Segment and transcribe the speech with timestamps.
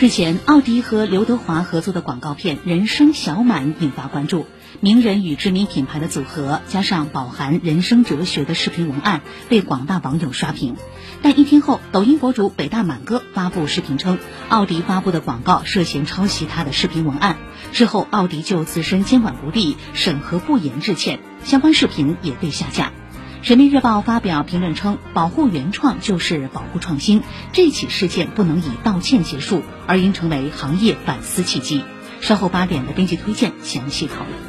[0.00, 4.46] 日前，奥迪和刘德华合作的广告片《人生小满》引发关注。
[4.80, 10.76] 名人与知名品牌的组合，加上饱含人生哲学的视频文案，被广大网友刷屏。
[11.20, 14.18] 但一天后，抖音博主北大满哥发布视频称，
[14.48, 17.36] 奥迪发布的广告涉嫌抄袭他的视频文案。
[17.74, 22.90] 之后，奥迪就自身监管不力、审核不严致歉，相关视频也被下架。
[23.42, 27.22] 人民日报发表评论称，保护原创就是保护创新，
[27.52, 31.82] 这起事件不能以道歉结束，而应成为行业反思契机。
[32.20, 34.40] 稍后八点的编辑推荐详细讨论。